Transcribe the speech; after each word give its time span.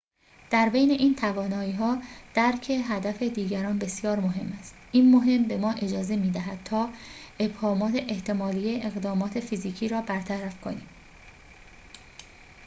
در 0.49 0.69
بین 0.69 0.91
این 0.91 1.15
توانایی‌ها 1.15 1.97
درک 2.33 2.69
هدف 2.69 3.23
دیگران 3.23 3.79
بسیار 3.79 4.19
مهم 4.19 4.51
است 4.59 4.75
این 4.91 5.11
مهم 5.11 5.43
به 5.43 5.57
ما 5.57 5.71
اجازه 5.73 6.15
می‌دهد 6.15 6.63
تا 6.63 6.89
ابهامات 7.39 7.93
احتمالی 7.95 8.81
اقدامات 8.81 9.39
فیزیکی 9.39 9.87
را 9.87 10.01
برطرف 10.01 10.61
کنیم 10.61 10.87